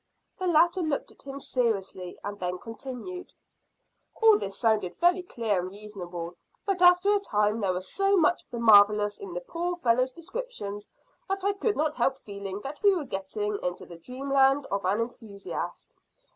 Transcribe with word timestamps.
The 0.39 0.47
latter 0.47 0.81
looked 0.81 1.11
at 1.11 1.21
him 1.27 1.39
seriously, 1.39 2.17
and 2.23 2.39
then 2.39 2.57
continued 2.57 3.33
"All 4.19 4.35
this 4.39 4.57
sounded 4.57 4.95
very 4.95 5.21
clear 5.21 5.59
and 5.59 5.69
reasonable, 5.69 6.33
but 6.65 6.81
after 6.81 7.13
a 7.13 7.19
time 7.19 7.61
there 7.61 7.71
was 7.71 7.93
so 7.93 8.17
much 8.17 8.43
of 8.43 8.49
the 8.49 8.57
marvellous 8.59 9.19
in 9.19 9.35
the 9.35 9.41
poor 9.41 9.75
fellow's 9.75 10.11
descriptions 10.11 10.87
that 11.29 11.43
I 11.43 11.53
could 11.53 11.77
not 11.77 11.93
help 11.93 12.17
feeling 12.17 12.61
that 12.61 12.81
we 12.81 12.95
were 12.95 13.05
getting 13.05 13.59
into 13.61 13.85
the 13.85 13.99
dreamland 13.99 14.65
of 14.71 14.85
an 14.85 15.01
enthusiast." 15.01 15.93